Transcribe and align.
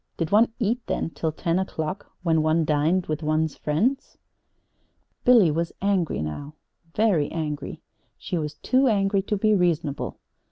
Did 0.17 0.31
one 0.31 0.51
eat, 0.57 0.81
then, 0.87 1.11
till 1.11 1.31
ten 1.31 1.59
o'clock, 1.59 2.07
when 2.23 2.41
one 2.41 2.65
dined 2.65 3.05
with 3.05 3.21
one's 3.21 3.55
friends? 3.55 4.17
Billy 5.25 5.51
was 5.51 5.73
angry 5.79 6.23
now 6.23 6.55
very 6.95 7.31
angry. 7.31 7.83
She 8.17 8.35
was 8.39 8.55
too 8.55 8.87
angry 8.87 9.21
to 9.21 9.37
be 9.37 9.53
reasonable. 9.53 10.17